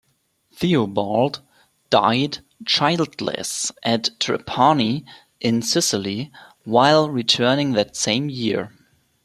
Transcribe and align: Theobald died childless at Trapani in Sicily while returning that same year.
Theobald 0.55 1.41
died 1.91 2.39
childless 2.65 3.71
at 3.83 4.09
Trapani 4.19 5.05
in 5.39 5.61
Sicily 5.61 6.31
while 6.63 7.07
returning 7.07 7.73
that 7.73 7.95
same 7.95 8.27
year. 8.27 8.71